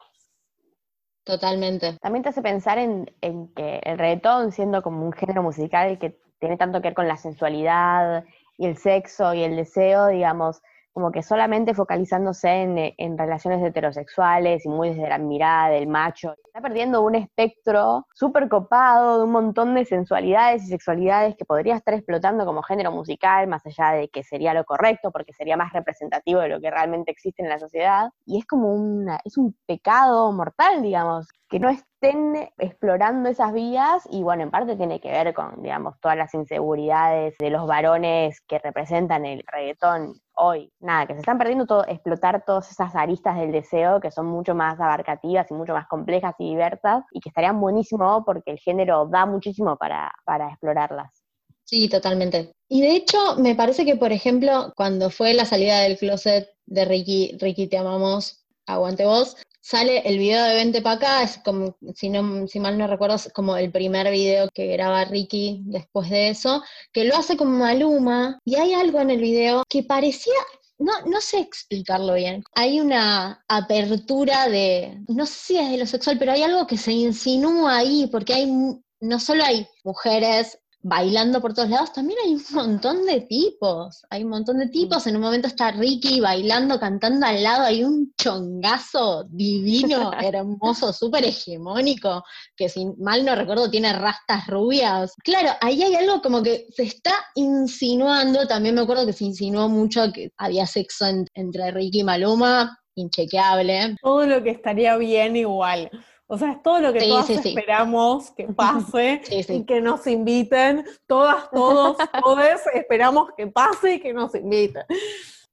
[1.24, 1.96] Totalmente.
[1.98, 6.20] También te hace pensar en, en que el reggaetón, siendo como un género musical que
[6.38, 8.24] tiene tanto que ver con la sensualidad
[8.58, 10.62] y el sexo y el deseo, digamos,
[10.96, 16.34] como que solamente focalizándose en, en, relaciones heterosexuales y muy desde la mirada del macho.
[16.46, 21.76] Está perdiendo un espectro súper copado de un montón de sensualidades y sexualidades que podría
[21.76, 25.70] estar explotando como género musical, más allá de que sería lo correcto, porque sería más
[25.74, 28.08] representativo de lo que realmente existe en la sociedad.
[28.24, 34.02] Y es como una, es un pecado mortal, digamos, que no estén explorando esas vías
[34.10, 38.40] y bueno, en parte tiene que ver con, digamos, todas las inseguridades de los varones
[38.48, 40.72] que representan el reggaetón hoy.
[40.80, 44.54] Nada, que se están perdiendo todo, explotar todas esas aristas del deseo que son mucho
[44.54, 49.06] más abarcativas y mucho más complejas y diversas y que estarían buenísimo porque el género
[49.06, 51.26] da muchísimo para, para explorarlas.
[51.64, 52.52] Sí, totalmente.
[52.68, 56.84] Y de hecho, me parece que, por ejemplo, cuando fue la salida del closet de
[56.84, 61.76] Ricky, Ricky, te amamos, aguante vos, sale el video de Vente para acá, es como,
[61.92, 66.08] si, no, si mal no recuerdo, es como el primer video que graba Ricky después
[66.08, 70.34] de eso, que lo hace con Maluma, y hay algo en el video que parecía
[70.78, 72.44] no, no sé explicarlo bien.
[72.54, 76.76] Hay una apertura de, no sé si es de lo sexual, pero hay algo que
[76.76, 78.52] se insinúa ahí, porque hay,
[79.00, 84.22] no solo hay mujeres bailando por todos lados, también hay un montón de tipos, hay
[84.22, 88.14] un montón de tipos, en un momento está Ricky bailando, cantando al lado, hay un
[88.16, 92.22] chongazo divino, hermoso, súper hegemónico,
[92.56, 95.12] que si mal no recuerdo tiene rastas rubias.
[95.24, 99.68] Claro, ahí hay algo como que se está insinuando, también me acuerdo que se insinuó
[99.68, 103.96] mucho que había sexo entre Ricky y Maluma, inchequeable.
[104.00, 105.90] Todo lo que estaría bien igual.
[106.28, 110.84] O sea, es todo lo que todos esperamos que pase y que nos inviten.
[111.06, 114.84] Todas, todos, todos esperamos que pase y que nos inviten.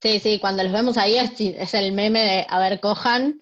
[0.04, 3.40] Sí, sí, cuando los vemos ahí es, el meme de, a ver, cojan,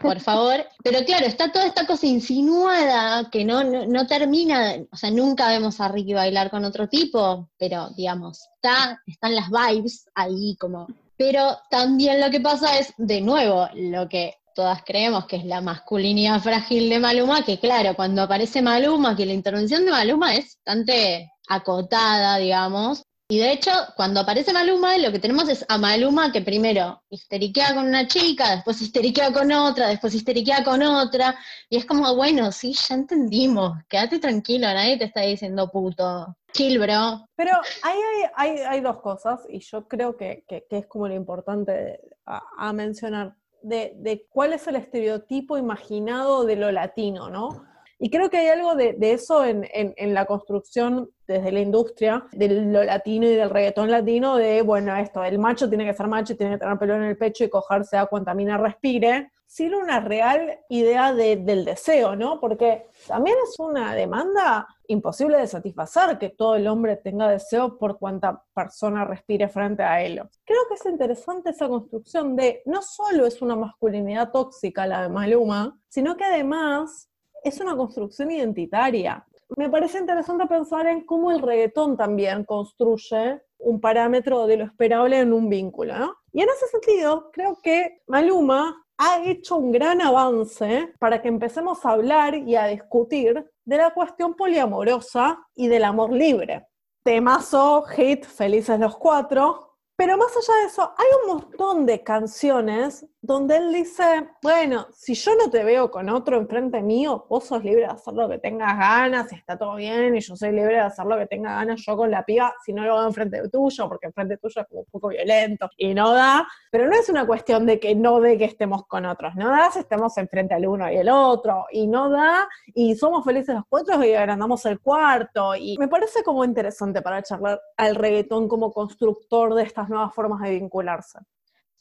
[0.00, 0.64] por favor.
[0.84, 5.80] Pero claro, está toda esta cosa insinuada que no, no, termina, o sea, nunca vemos
[5.80, 10.86] a Ricky bailar con otro tipo, pero digamos, está, están las vibes ahí como...
[11.16, 15.60] Pero también lo que pasa es, de nuevo, lo que todas creemos que es la
[15.60, 20.56] masculinidad frágil de Maluma, que claro, cuando aparece Maluma, que la intervención de Maluma es
[20.64, 26.30] bastante acotada, digamos, y de hecho, cuando aparece Maluma, lo que tenemos es a Maluma
[26.30, 31.34] que primero histeriquea con una chica, después histeriquea con otra, después histeriquea con otra,
[31.70, 36.36] y es como, bueno, sí, ya entendimos, quédate tranquilo, nadie te está diciendo puto.
[36.52, 37.26] chill, bro.
[37.34, 41.14] Pero ahí hay, hay, hay dos cosas, y yo creo que, que, es como lo
[41.14, 47.64] importante a mencionar, de, cuál es el estereotipo imaginado de lo latino, ¿no?
[47.98, 52.84] Y creo que hay algo de, eso en, la construcción desde la industria, de lo
[52.84, 56.54] latino y del reggaetón latino, de, bueno, esto, el macho tiene que ser macho, tiene
[56.54, 60.58] que tener pelo en el pecho y cogerse a cuanta mina respire, sin una real
[60.68, 62.40] idea de, del deseo, ¿no?
[62.40, 67.98] Porque también es una demanda imposible de satisfacer que todo el hombre tenga deseo por
[67.98, 70.20] cuanta persona respire frente a él.
[70.44, 75.08] Creo que es interesante esa construcción de no solo es una masculinidad tóxica la de
[75.08, 77.10] Maluma, sino que además
[77.42, 79.26] es una construcción identitaria.
[79.56, 85.18] Me parece interesante pensar en cómo el reggaetón también construye un parámetro de lo esperable
[85.18, 86.16] en un vínculo, ¿no?
[86.32, 91.84] Y en ese sentido, creo que Maluma ha hecho un gran avance para que empecemos
[91.84, 96.66] a hablar y a discutir de la cuestión poliamorosa y del amor libre.
[97.02, 103.06] Temazo, hit, felices los cuatro, pero más allá de eso, hay un montón de canciones
[103.22, 107.64] donde él dice, bueno, si yo no te veo con otro enfrente mío, vos sos
[107.64, 110.80] libre de hacer lo que tengas ganas, está todo bien, y yo soy libre de
[110.80, 113.88] hacer lo que tenga ganas yo con la piba, si no lo hago enfrente tuyo,
[113.88, 117.26] porque enfrente tuyo es como un poco violento, y no da, pero no es una
[117.26, 120.66] cuestión de que no de que estemos con otros, no da si estemos enfrente al
[120.66, 124.80] uno y el otro, y no da, y somos felices los cuatro y agrandamos el
[124.80, 130.40] cuarto, y me parece como interesante para charlar al reggaetón como constructor de nuevas formas
[130.42, 131.18] de vincularse.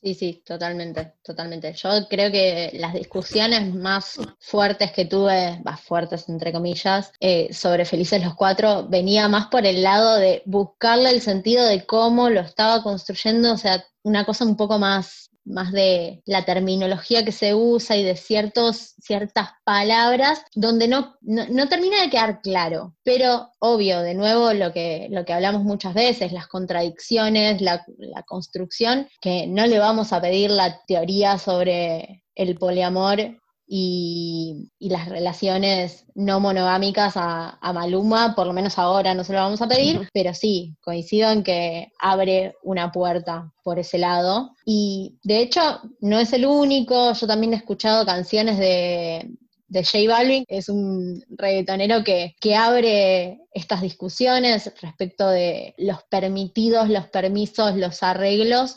[0.03, 1.71] Sí, sí, totalmente, totalmente.
[1.75, 7.85] Yo creo que las discusiones más fuertes que tuve, más fuertes entre comillas, eh, sobre
[7.85, 12.41] Felices los Cuatro, venía más por el lado de buscarle el sentido de cómo lo
[12.41, 17.53] estaba construyendo, o sea, una cosa un poco más más de la terminología que se
[17.53, 22.95] usa y de ciertos, ciertas palabras, donde no, no, termina de quedar claro.
[23.03, 27.83] Pero obvio, de nuevo, lo que, lo que hablamos muchas veces, las contradicciones, la
[28.25, 35.07] construcción, que no le vamos a pedir la teoría sobre el poliamor y, y, las
[35.07, 39.67] relaciones no monogámicas a, a, Maluma, por lo menos ahora no se lo vamos a
[39.67, 44.51] pedir, pero sí, coincido en que abre una puerta por ese lado.
[44.65, 49.31] Y de hecho, no es el único, yo también he escuchado canciones de,
[49.67, 56.89] de J Balvin, es un reggaetonero que, que abre estas discusiones respecto de los permitidos,
[56.89, 58.75] los permisos, los arreglos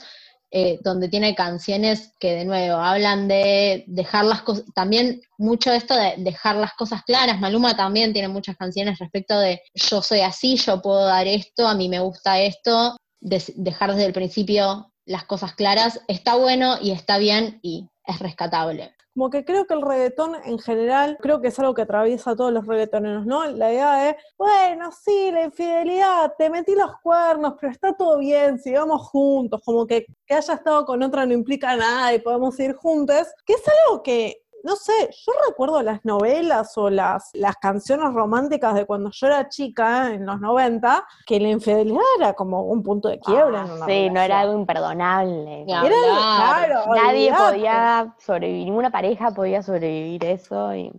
[0.51, 5.95] eh, donde tiene canciones que de nuevo hablan de dejar las cosas, también mucho esto
[5.95, 10.57] de dejar las cosas claras, Maluma también tiene muchas canciones respecto de yo soy así,
[10.57, 15.25] yo puedo dar esto, a mí me gusta esto, de, dejar desde el principio las
[15.25, 19.81] cosas claras, está bueno y está bien y es rescatable como que creo que el
[19.81, 23.47] reggaetón en general, creo que es algo que atraviesa a todos los reggaetoneros, ¿no?
[23.47, 28.59] La idea es, bueno, sí, la infidelidad, te metí los cuernos, pero está todo bien,
[28.59, 32.75] sigamos juntos, como que que haya estado con otra no implica nada y podemos ir
[32.75, 34.93] juntos, que es algo que no sé,
[35.25, 40.27] yo recuerdo las novelas o las, las canciones románticas de cuando yo era chica, en
[40.27, 43.63] los 90, que la infidelidad era como un punto de quiebra.
[43.63, 44.15] Ah, en una sí, relación.
[44.15, 45.63] no era algo imperdonable.
[45.69, 47.53] Era, claro, Nadie olvidate.
[47.53, 50.75] podía sobrevivir, ninguna pareja podía sobrevivir eso.
[50.75, 50.93] Y...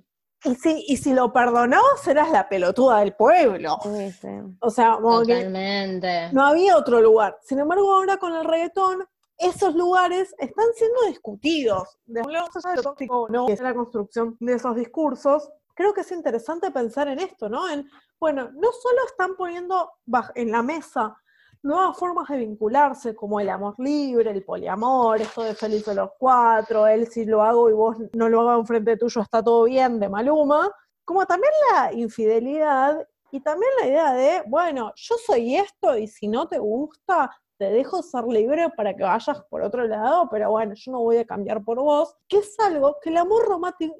[0.45, 3.80] Y si, y si lo perdonabas, eras la pelotuda del pueblo.
[3.84, 4.27] Sí, sí.
[4.62, 6.30] O sea, como que Totalmente.
[6.32, 7.38] no había otro lugar.
[7.41, 9.03] Sin embargo, ahora con el reggaetón,
[9.38, 11.97] esos lugares están siendo discutidos.
[12.06, 16.71] De lo tóxico o no, es la construcción de esos discursos, creo que es interesante
[16.71, 17.69] pensar en esto, ¿no?
[17.69, 17.88] En,
[18.19, 19.91] bueno, no solo están poniendo
[20.36, 21.15] en la mesa
[21.62, 26.12] nuevas formas de vincularse, como el amor libre, el poliamor, esto de feliz de los
[26.17, 30.00] cuatro, él si lo hago y vos no lo hago enfrente tuyo, está todo bien,
[30.00, 30.71] de Maluma,
[31.04, 36.28] como también la infidelidad y también la idea de, bueno, yo soy esto y si
[36.28, 40.73] no te gusta, te dejo ser libre para que vayas por otro lado, pero bueno,
[40.75, 43.47] yo no voy a cambiar por vos, que es algo que el amor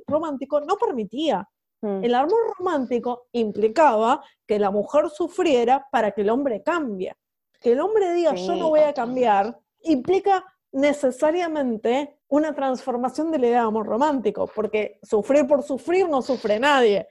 [0.08, 1.48] romántico, no permitía.
[1.82, 2.04] Mm.
[2.04, 7.16] El amor romántico implicaba que la mujer sufriera para que el hombre cambie.
[7.60, 13.40] Que el hombre diga Sí, yo no voy a cambiar implica necesariamente una transformación de
[13.40, 17.08] la idea de amor romántico, porque sufrir por sufrir no sufre nadie.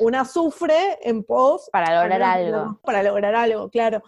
[0.00, 2.78] Una sufre en pos Para lograr algo.
[2.82, 4.02] Para lograr algo, claro.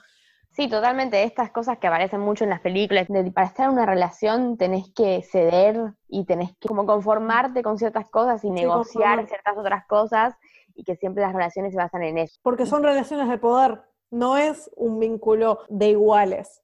[0.53, 1.23] Sí, totalmente.
[1.23, 4.93] Estas cosas que aparecen mucho en las películas, de- para estar en una relación tenés
[4.95, 10.35] que ceder y tenés que como conformarte con ciertas cosas y negociar ciertas otras cosas
[10.75, 12.39] y que siempre las relaciones se basan en eso.
[12.43, 16.63] Porque son relaciones de poder, no es un vínculo de iguales.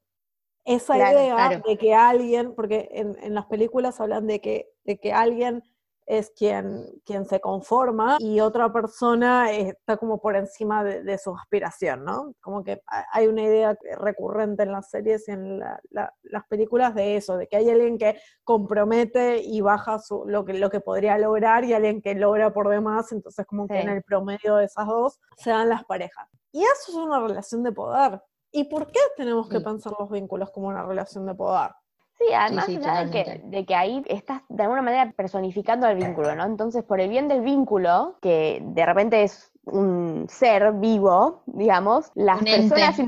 [0.65, 1.63] Esa Claro, idea claro.
[1.65, 5.63] de que alguien, porque en, en las películas hablan de que, de que alguien
[6.07, 12.05] es quien, quien se conforma y otra persona está como por encima de, su aspiración,
[12.05, 12.33] ¿no?
[12.41, 12.81] Como que
[13.13, 17.57] hay una idea recurrente en las series y en las películas de eso, de que
[17.57, 22.01] hay alguien que compromete y baja su, lo, que, lo que podría lograr y alguien
[22.01, 25.69] que logra por demás, entonces como que en el promedio de esas dos se dan
[25.69, 26.29] las parejas.
[26.53, 28.23] Y eso es una relación de poder.
[28.53, 31.73] ¿Y por qué tenemos que pensar los vínculos como una relación de poder?
[32.19, 36.45] Sí, además de, que, de que ahí estás de alguna manera personificando al vínculo, ¿no?
[36.45, 42.43] Entonces, por el bien del vínculo, que de repente es un ser vivo, digamos, las
[42.43, 42.99] personas,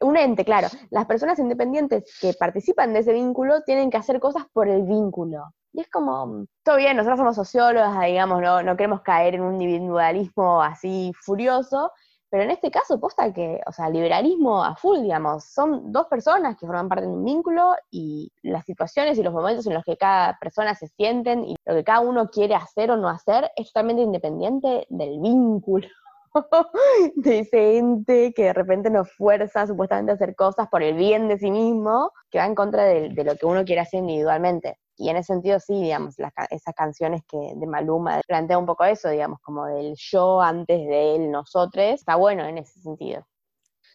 [0.00, 4.44] un ente, claro, las personas independientes que participan de ese vínculo tienen que hacer cosas
[4.52, 5.54] por el vínculo.
[5.72, 9.60] Y es como, todo bien, nosotros somos sociólogas, digamos, no, no queremos caer en un
[9.60, 11.92] individualismo así furioso,
[12.30, 16.56] pero en este caso, posta que, o sea, liberalismo a full, digamos, son dos personas
[16.56, 19.96] que forman parte de un vínculo y las situaciones y los momentos en los que
[19.96, 23.72] cada persona se sienten y lo que cada uno quiere hacer o no hacer es
[23.72, 25.88] totalmente independiente del vínculo.
[27.16, 31.26] de ese ente que de repente nos fuerza supuestamente a hacer cosas por el bien
[31.26, 34.78] de sí mismo, que va en contra de, de lo que uno quiere hacer individualmente
[35.00, 36.14] y en ese sentido sí, digamos,
[36.50, 41.16] esas canciones que de Maluma plantea un poco eso, digamos, como del yo antes de
[41.16, 43.26] él, nosotros, está bueno en ese sentido.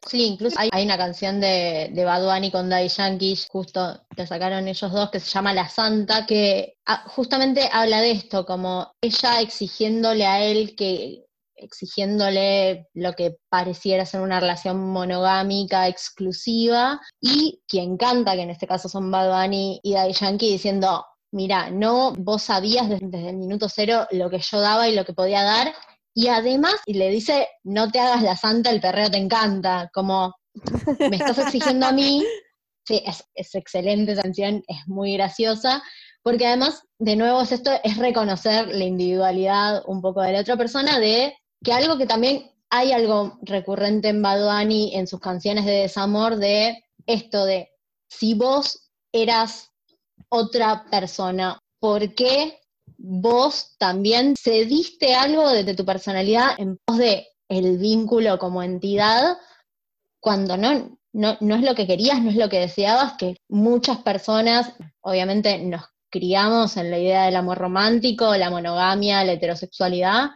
[0.08, 4.68] Sí, incluso hay, una canción de, de Bad Bunny con Daddy Yankee, justo que sacaron
[4.68, 9.42] ellos dos, que se llama La Santa, que ah, justamente habla de esto, como ella
[9.42, 11.25] exigiéndole a él que
[11.56, 18.68] exigiéndole lo que pareciera ser una relación monogámica exclusiva, y quien canta, que en este
[18.68, 23.68] caso son Bad Bunny y Daddy Yankee, diciendo, mira, no, vos sabías desde, el minuto
[23.70, 25.74] cero lo que yo daba y lo que podía dar,
[26.14, 30.34] y además, y le dice, no te hagas la santa, el perreo te encanta, como,
[31.00, 32.24] me estás exigiendo a mí,
[32.88, 35.84] sí, es, es excelente esa canción, es muy graciosa,
[36.24, 40.58] porque además, de nuevo, es esto es reconocer la individualidad un poco de la otra
[40.58, 45.72] persona, de que algo que también hay algo recurrente en Baduani en sus canciones de
[45.72, 47.72] desamor de esto de
[48.08, 49.72] si vos eras
[50.30, 52.60] otra persona, ¿por qué
[52.98, 59.38] vos también cediste algo de, tu personalidad en pos de el vínculo como entidad
[60.20, 63.98] cuando no, no, no es lo que querías, no es lo que deseabas, que muchas
[64.00, 70.30] personas, obviamente nos criamos en la idea del amor romántico, la monogamia, la heterosexualidad,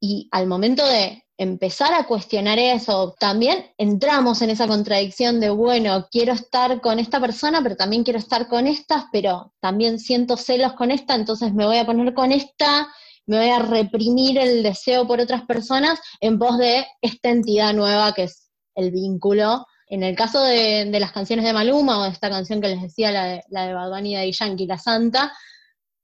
[0.00, 6.08] y al momento de empezar a cuestionar eso, también entramos en esa contradicción de, bueno,
[6.10, 10.72] quiero estar con esta persona, pero también quiero estar con estas, pero también siento celos
[10.72, 12.88] con esta, entonces me voy a poner con esta,
[13.26, 18.12] me voy a reprimir el deseo por otras personas en pos de esta entidad nueva
[18.12, 19.66] que es el vínculo.
[19.88, 23.12] En el caso de, las canciones de Maluma o de esta canción que les decía,
[23.12, 25.32] la de, la de Bad Bunny y Yankee, La Santa,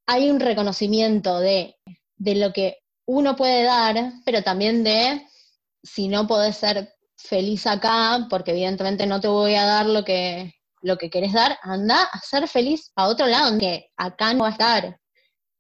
[0.06, 1.76] hay un reconocimiento de,
[2.16, 5.26] de lo que uno puede dar, pero también de
[5.82, 10.54] si no podés ser feliz acá, porque evidentemente no te voy a dar lo que,
[10.80, 14.48] lo que querés dar, anda a ser feliz a otro lado, que acá no va
[14.48, 14.98] a estar.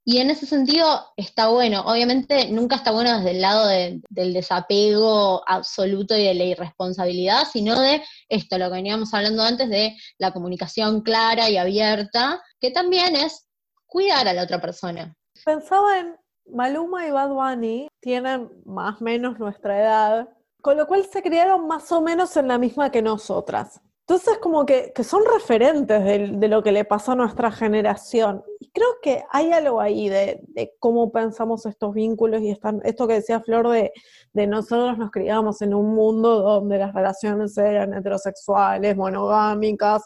[0.04, 1.82] Y en ese sentido está bueno.
[1.82, 7.80] Obviamente nunca está bueno desde el lado del desapego absoluto y de la irresponsabilidad, sino
[7.80, 13.14] de esto, lo que veníamos hablando antes, de la comunicación clara y abierta, que también
[13.14, 13.46] es
[13.86, 15.14] cuidar a la otra persona.
[15.44, 20.28] Pensaba en Maluma y Bad Bunny tienen más o menos nuestra edad,
[20.60, 23.80] con lo cual se criaron más o menos en la misma que nosotras.
[24.02, 28.42] Entonces, como que, son referentes de, lo que le pasó a nuestra generación.
[28.58, 30.44] Y creo que hay algo ahí de,
[30.80, 33.92] cómo pensamos estos vínculos y esto que decía Flor de,
[34.32, 40.02] de nosotros nos criamos en un mundo donde las relaciones eran heterosexuales, monogámicas,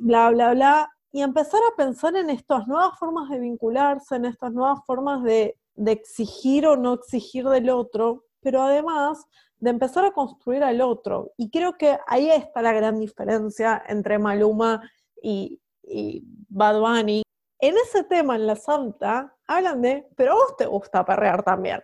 [0.00, 0.90] bla, bla, bla.
[1.10, 5.56] Y empezar a pensar en estas nuevas formas de vincularse, en estas nuevas formas de,
[5.78, 9.24] de exigir o no exigir del otro, pero además
[9.58, 11.32] de empezar a construir al otro.
[11.36, 14.82] Y creo que ahí está la gran diferencia entre Maluma
[15.22, 17.22] y, y Bad Bunny.
[17.60, 21.80] En ese tema, en la Santa, hablan de, pero a vos te gusta perrear también.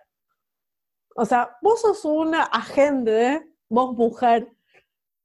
[1.17, 4.53] O sea, vos sos una agente, vos mujer,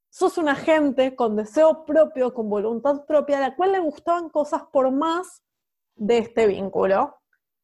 [0.08, 4.62] sos un agente con deseo propio, con voluntad propia, a la cual le gustaban cosas
[4.72, 5.42] por más
[5.96, 7.19] de este vínculo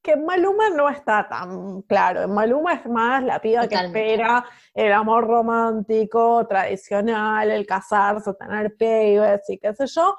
[0.07, 2.23] que en Maluma no está tan claro.
[2.23, 8.77] En Maluma es más la piba que espera el amor romántico, tradicional, el casarse, tener
[8.77, 10.17] pibes y qué sé yo.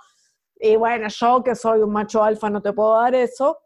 [0.58, 3.60] Y bueno, yo que soy un macho alfa no te puedo dar eso.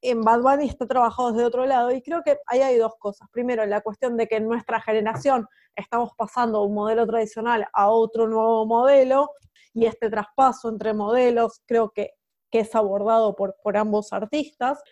[0.00, 3.28] En Bad Bunny está trabajado desde otro lado y creo que ahí hay dos cosas.
[3.30, 7.90] Primero, la cuestión de que en nuestra generación estamos pasando de un modelo tradicional a
[7.90, 9.30] otro nuevo modelo
[9.72, 12.10] y este traspaso entre modelos creo que,
[12.50, 14.82] que es abordado por, por ambos artistas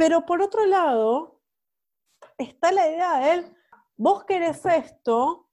[0.00, 1.42] Pero por otro lado,
[2.38, 3.56] está la idea de él,
[3.98, 5.50] vos querés esto,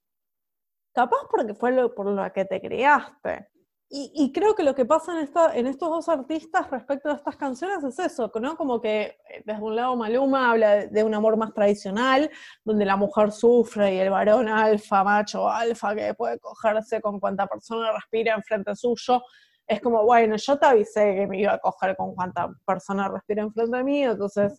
[0.93, 3.49] capaz porque fue lo, por lo que te criaste.
[3.89, 5.13] Y, creo que lo que pasa
[5.53, 8.31] en, estos dos artistas respecto a estas canciones es eso.
[8.31, 12.31] Como que eh, desde un lado Maluma habla de, un amor más tradicional,
[12.63, 17.47] donde la mujer sufre y el varón alfa, macho alfa, que puede cogerse con cuanta
[17.47, 19.21] persona respira enfrente suyo,
[19.67, 23.43] es como, bueno, yo te avisé que me iba a coger con cuanta persona respira
[23.43, 24.57] enfrente de mí, entonces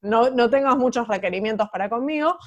[0.00, 2.38] no, no tengas muchos requerimientos para conmigo,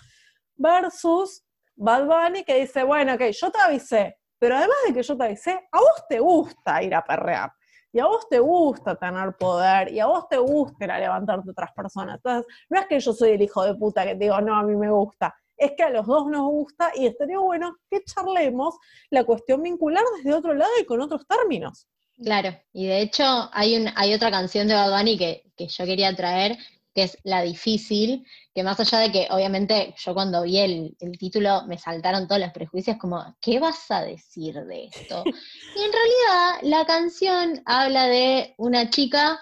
[0.55, 1.43] versus
[1.75, 5.23] Bad Bunny que dice, bueno, ok, yo te avisé, pero además de que yo te
[5.25, 7.51] avisé, a vos te gusta ir a perrear.
[7.93, 11.51] Y a vos te gusta tener poder, y a vos te gusta ir a levantarte
[11.51, 12.15] otras personas.
[12.15, 14.63] Entonces, no es que yo soy el hijo de puta que te digo, no, a
[14.63, 15.35] mí me gusta.
[15.61, 18.75] Es que a los dos nos gusta y estaría bueno que charlemos
[19.11, 21.87] la cuestión vincular desde otro lado y con otros términos.
[22.23, 25.85] Claro, y de hecho hay, un, hay otra canción de Bad Bunny que, que yo
[25.85, 26.57] quería traer,
[26.93, 31.65] que es La Difícil, que más allá de que obviamente yo cuando vi el, título
[31.67, 35.23] me saltaron todos los prejuicios como, ¿qué vas a decir de esto?
[35.75, 39.39] y en realidad la canción habla de una chica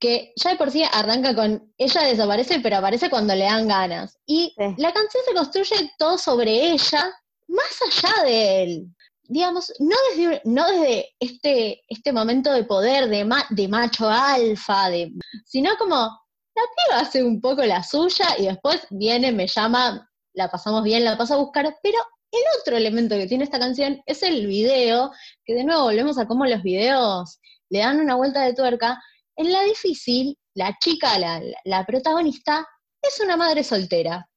[0.00, 4.18] que ya de por sí arranca con, ella desaparece, pero aparece cuando le dan ganas.
[4.26, 7.12] Y la canción se construye todo sobre ella,
[7.48, 8.86] más allá de él.
[9.24, 15.12] Digamos, no desde, no desde este, este momento de poder, de, de macho alfa, de,
[15.44, 20.50] sino como la piba hace un poco la suya y después viene, me llama, la
[20.50, 21.98] pasamos bien, la paso a buscar, pero
[22.32, 25.12] el otro elemento que tiene esta canción es el video,
[25.44, 27.38] que de nuevo volvemos a cómo los videos
[27.68, 29.00] le dan una vuelta de tuerca.
[29.36, 31.18] En la difícil, la chica,
[31.64, 32.66] la, protagonista,
[33.00, 34.28] es una madre soltera.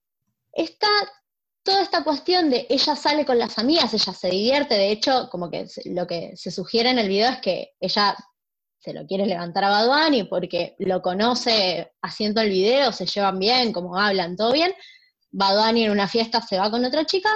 [0.52, 0.88] Está
[1.64, 5.50] toda esta cuestión de ella sale con las amigas, ella se divierte, de hecho, como
[5.50, 8.16] que lo que se sugiere en el video es que ella
[8.80, 13.40] se lo quiere levantar a Bad Bunny porque lo conoce haciendo el video, se llevan
[13.40, 14.74] bien, como hablan, todo bien.
[15.32, 17.30] Bad Bunny en una fiesta se va con otra chica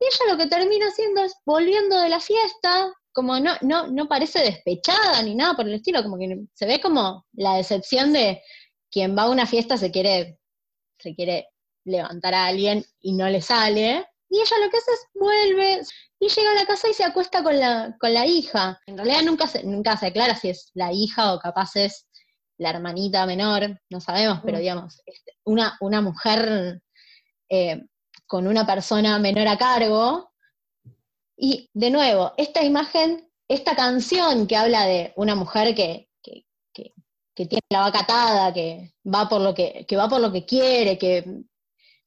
[0.00, 4.06] y ella lo que termina haciendo es volviendo de la fiesta, como no, no, no
[4.06, 8.40] parece despechada ni nada por el estilo, como que se ve como la decepción de
[8.92, 10.38] quien va a una fiesta se quiere,
[11.00, 11.48] se quiere
[11.84, 14.06] levantar a alguien y no le sale.
[14.30, 15.80] Y ella lo que hace es vuelve
[16.20, 18.80] y llega a la casa y se acuesta con la, con la hija.
[18.86, 22.06] En realidad nunca se, nunca se aclara si es la hija o capaz es
[22.56, 24.60] la hermanita menor, no sabemos, pero mm.
[24.60, 26.80] digamos, este, una, una mujer
[27.48, 27.82] eh,
[28.28, 30.30] con una persona menor a cargo.
[31.40, 37.60] Y de nuevo, esta imagen, esta canción que habla de una mujer que, que, tiene
[37.70, 41.24] la vaca atada, que va por lo que, va por lo que quiere, que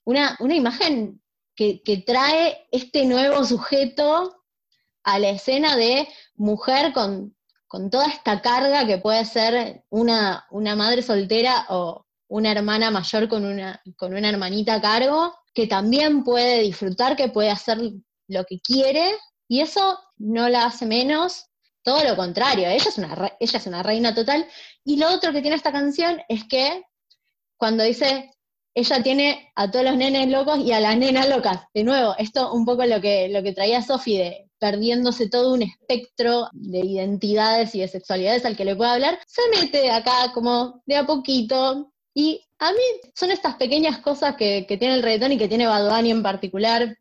[0.04, 1.22] una, una imagen
[1.56, 4.44] que, trae este nuevo sujeto
[5.04, 7.34] a la escena de mujer con,
[7.90, 13.46] toda esta carga que puede ser una, una, madre soltera o una hermana mayor con
[13.46, 17.80] una, con una hermanita a cargo, que también puede disfrutar, que puede hacer
[18.32, 19.12] lo que quiere,
[19.48, 21.46] y eso no la hace menos,
[21.84, 24.48] todo lo contrario, ella es una, ella es una reina total.
[24.84, 26.84] Y lo otro que tiene esta canción es que
[27.58, 28.32] cuando dice
[28.74, 31.62] ella tiene a todos los nenes locos y a las nenas locas.
[31.74, 35.64] De nuevo, esto un poco lo que, lo que traía Sofi de perdiéndose todo un
[35.64, 40.84] espectro de identidades y de sexualidades al que le puede hablar, se mete acá como
[40.86, 41.92] de a poquito.
[42.14, 46.06] Y a mí son estas pequeñas cosas que, tiene el reggaetón y que tiene Bad
[46.06, 46.96] en particular,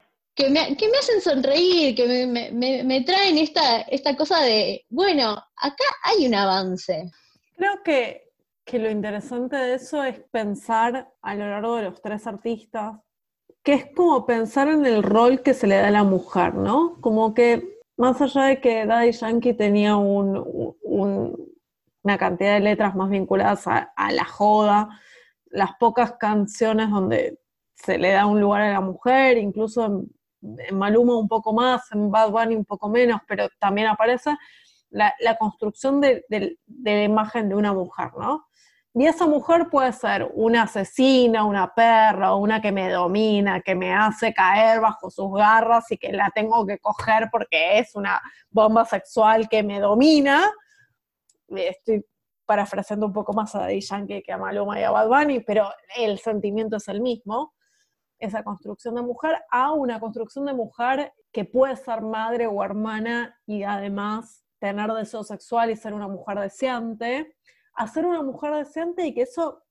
[0.45, 6.35] que me, hacen sonreír, que me, traen esta, esta cosa de, bueno, acá hay un
[6.35, 7.11] avance.
[7.57, 8.31] Creo que
[8.71, 12.97] que lo interesante de eso es pensar a lo largo de los tres artistas,
[13.65, 17.01] que es como pensar en el rol que se le da a la mujer, ¿no?
[17.01, 21.37] Como que más allá de que Daddy Yankee tenía una
[22.17, 24.89] cantidad de letras más vinculadas a, la joda,
[25.47, 27.41] las pocas canciones donde
[27.75, 30.11] se le da un lugar a la mujer, incluso en,
[30.73, 34.37] Maluma un poco más, en Bad Bunny un poco menos, pero también aparece
[34.91, 38.47] la, construcción de, la imagen de una mujer, ¿no?
[38.93, 43.95] Y esa mujer puede ser una asesina, una perra, una que me domina, que me
[43.95, 48.21] hace caer bajo sus garras y que la tengo que coger porque es una
[48.51, 50.51] bomba sexual que me domina.
[51.47, 52.05] Estoy
[52.45, 55.71] parafraseando un poco más a Daddy Yankee que a Maluma y a Bad Bunny, pero
[55.97, 57.55] el sentimiento es el mismo.
[58.21, 63.37] Esa construcción de mujer a una construcción de mujer que puede ser madre o hermana
[63.47, 67.35] y además tener deseo sexual y ser una mujer deseante
[67.75, 69.63] a ser una mujer decente y que eso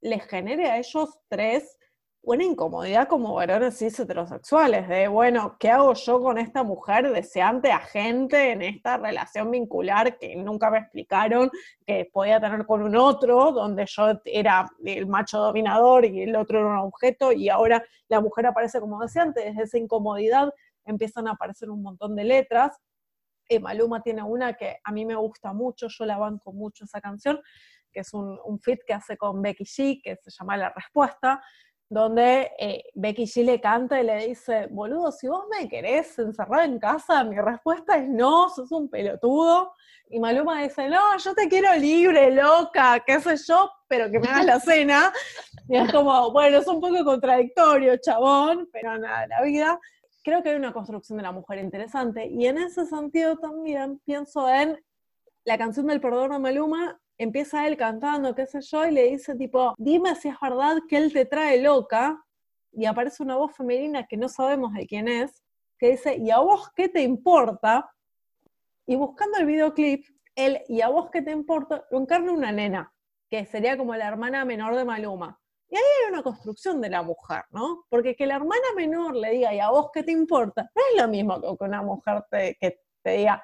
[0.00, 1.78] les genere a ellos tres
[2.24, 7.72] una incomodidad como varones cis heterosexuales, de, bueno, ¿qué hago yo con esta mujer deseante
[7.72, 11.50] agente en esta relación vincular que nunca me explicaron
[11.84, 16.60] que podía tener con un otro, donde yo era el macho dominador y el otro
[16.60, 20.54] era un objeto, y ahora la mujer aparece como deseante, desde esa incomodidad
[20.84, 22.78] empiezan a aparecer un montón de letras.
[23.48, 27.00] Eh, Maluma tiene una que a mí me gusta mucho, yo la banco mucho esa
[27.00, 27.40] canción,
[27.90, 31.42] que es un, un fit que hace con Becky G, que se llama La Respuesta,
[31.92, 36.64] donde eh, Becky G le canta y le dice, boludo, si vos me querés encerrar
[36.64, 39.74] en casa, mi respuesta es no, sos un pelotudo.
[40.08, 44.26] Y Maluma dice, no, yo te quiero libre, loca, qué sé yo, pero que me
[44.26, 45.12] hagas la cena.
[45.68, 49.78] Y es como, bueno, es un poco contradictorio, chabón, pero nada, la vida.
[50.24, 52.26] Creo que hay una construcción de la mujer interesante.
[52.26, 54.82] Y en ese sentido también pienso en
[55.44, 59.34] la canción del perdón de Maluma empieza él cantando, qué sé yo, y le dice
[59.36, 62.22] tipo, dime si es verdad que él te trae loca,
[62.72, 65.42] y aparece una voz femenina que no sabemos de quién es,
[65.78, 67.90] que dice, ¿y a vos qué te importa?
[68.86, 71.84] Y buscando el videoclip, él, ¿y a vos qué te importa?
[71.90, 72.92] Lo encarna una nena,
[73.30, 75.38] que sería como la hermana menor de Maluma.
[75.68, 77.84] Y ahí hay una construcción de la mujer, ¿no?
[77.88, 80.70] Porque que la hermana menor le diga, ¿y a vos qué te importa?
[80.74, 83.42] No es lo mismo que una mujer te, que te diga,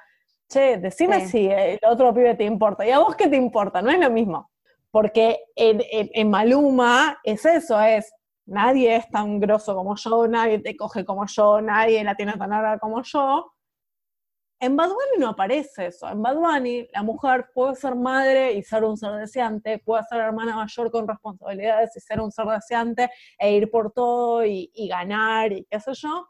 [0.49, 2.87] che, decime si el otro pibe te importa.
[2.87, 3.83] ¿Y a vos qué te importa?
[3.83, 4.51] No es lo mismo.
[4.91, 8.11] Porque en, Maluma es eso, es
[8.47, 12.51] nadie es tan grosso como yo, nadie te coge como yo, nadie la tiene tan
[12.51, 13.53] larga como yo.
[14.61, 16.09] En Bad Bunny no aparece eso.
[16.09, 20.21] En Bad Bunny, la mujer puede ser madre y ser un ser deseante, puede ser
[20.21, 24.89] hermana mayor con responsabilidades y ser un ser deseante e ir por todo y, y
[24.89, 26.27] ganar y qué sé yo.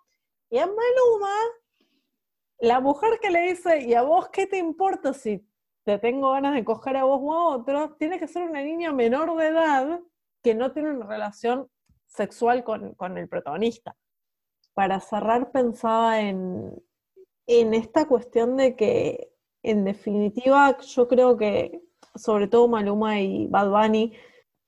[0.51, 1.35] Y en Maluma
[2.61, 5.47] la mujer que le dice, ¿y a vos qué te importa si
[5.85, 7.95] te tengo ganas de coger a vos o a otro?
[7.97, 10.01] Tiene que ser una niña menor de edad
[10.43, 11.69] que no tiene una relación
[12.07, 13.97] sexual con, el protagonista.
[14.75, 16.73] Para cerrar, pensaba en,
[17.47, 19.33] en esta cuestión de que,
[19.63, 21.81] en definitiva, yo creo que,
[22.15, 24.13] sobre todo Maluma y Bad Bunny,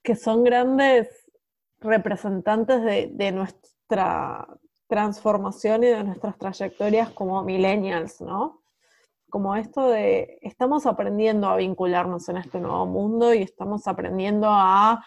[0.03, 1.31] que son grandes
[1.81, 4.47] representantes de, de nuestra
[4.91, 8.63] transformación y de nuestras trayectorias como millennials, ¿no?
[9.31, 15.03] Como esto de, estamos aprendiendo a vincularnos en este nuevo mundo y estamos aprendiendo a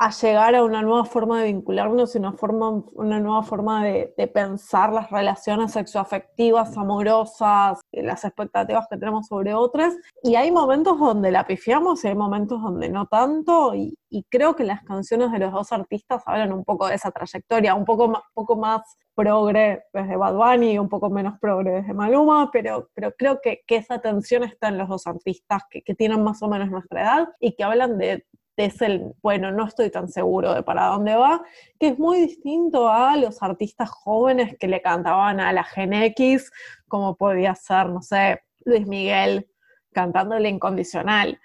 [0.00, 4.30] a llegar a una nueva forma de vincularnos y una, forma, una nueva forma de,
[4.32, 9.94] pensar las relaciones sexoafectivas, amorosas, las expectativas que tenemos sobre otras.
[10.22, 13.74] Y hay momentos donde la pifiamos y hay momentos donde no tanto.
[13.74, 13.94] Y,
[14.30, 17.84] creo que las canciones de los dos artistas hablan un poco de esa trayectoria, un
[17.84, 22.50] poco más, poco más progre desde Bad Bunny y un poco menos progre desde Maluma,
[22.50, 26.24] pero, pero creo que, que esa tensión está en los dos artistas que, que tienen
[26.24, 28.24] más o menos nuestra edad y que hablan de,
[28.66, 31.42] es el, bueno, no estoy tan seguro de para dónde va,
[31.78, 36.50] que es muy distinto a los artistas jóvenes que le cantaban a la Gen X,
[36.88, 39.48] como podía ser, no sé, Luis Miguel
[39.92, 41.40] cantando el incondicional.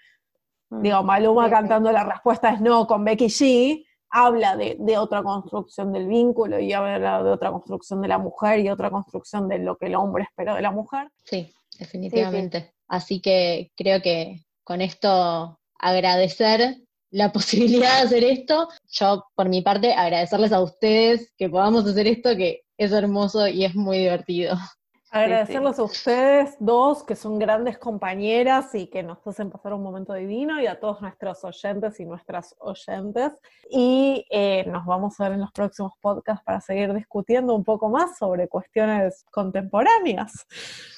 [0.70, 5.92] Mm, Digo, Maluma cantando la respuesta es no con Becky G, habla de, otra construcción
[5.92, 9.78] del vínculo y habla de otra construcción de la mujer y otra construcción de lo
[9.78, 11.10] que el hombre espera de la mujer.
[11.26, 12.74] Sí, definitivamente.
[12.88, 16.78] Así que creo que con esto agradecer
[17.16, 18.68] la posibilidad de hacer esto.
[18.92, 23.66] Yo, por mi parte, agradecerles a ustedes que podamos hacer esto, que es hermoso y
[23.66, 24.56] es muy divertido.
[25.12, 30.14] Agradecerles a ustedes dos, que son grandes compañeras y que nos hacen pasar un momento
[30.14, 33.32] divino, y a todos nuestros oyentes y nuestras oyentes.
[33.70, 37.88] Y eh, nos vamos a ver en los próximos podcasts para seguir discutiendo un poco
[37.88, 40.46] más sobre cuestiones contemporáneas,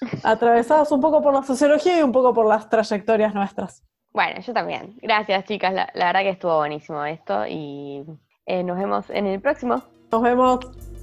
[0.23, 3.83] atravesadas un poco por la sociología y un poco por las trayectorias nuestras.
[4.17, 4.95] Bueno, yo también.
[5.03, 5.71] Gracias, chicas.
[5.71, 8.03] La, verdad que estuvo buenísimo esto y
[8.47, 9.83] eh, nos vemos en el próximo.
[10.11, 10.96] Nos vemos.